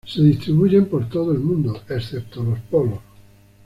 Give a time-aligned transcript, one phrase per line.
[0.07, 3.01] Se distribuyen por todo el mundo, excepto los polos.